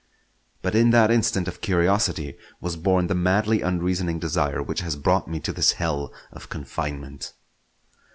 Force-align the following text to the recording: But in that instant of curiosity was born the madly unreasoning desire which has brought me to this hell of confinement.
But 0.63 0.73
in 0.73 0.89
that 0.89 1.11
instant 1.11 1.47
of 1.47 1.61
curiosity 1.61 2.35
was 2.59 2.75
born 2.75 3.05
the 3.05 3.13
madly 3.13 3.61
unreasoning 3.61 4.17
desire 4.17 4.63
which 4.63 4.81
has 4.81 4.95
brought 4.95 5.27
me 5.27 5.39
to 5.41 5.53
this 5.53 5.73
hell 5.73 6.11
of 6.31 6.49
confinement. 6.49 7.33